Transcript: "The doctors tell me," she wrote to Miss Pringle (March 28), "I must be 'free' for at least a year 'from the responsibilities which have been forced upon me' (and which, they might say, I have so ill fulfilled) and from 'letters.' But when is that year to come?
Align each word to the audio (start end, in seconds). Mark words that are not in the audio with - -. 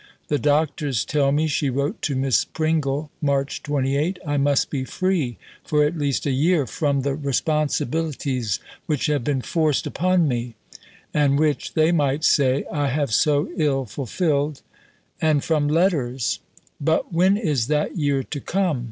"The 0.29 0.39
doctors 0.39 1.05
tell 1.05 1.31
me," 1.31 1.45
she 1.47 1.69
wrote 1.69 2.01
to 2.01 2.15
Miss 2.15 2.43
Pringle 2.43 3.11
(March 3.21 3.61
28), 3.61 4.17
"I 4.25 4.35
must 4.35 4.71
be 4.71 4.83
'free' 4.83 5.37
for 5.63 5.83
at 5.85 5.95
least 5.95 6.25
a 6.25 6.31
year 6.31 6.65
'from 6.65 7.01
the 7.03 7.13
responsibilities 7.13 8.59
which 8.87 9.05
have 9.05 9.23
been 9.23 9.43
forced 9.43 9.85
upon 9.85 10.27
me' 10.27 10.55
(and 11.13 11.37
which, 11.37 11.75
they 11.75 11.91
might 11.91 12.23
say, 12.23 12.63
I 12.73 12.87
have 12.87 13.13
so 13.13 13.49
ill 13.57 13.85
fulfilled) 13.85 14.63
and 15.21 15.43
from 15.43 15.67
'letters.' 15.67 16.39
But 16.79 17.13
when 17.13 17.37
is 17.37 17.67
that 17.67 17.95
year 17.95 18.23
to 18.23 18.39
come? 18.41 18.79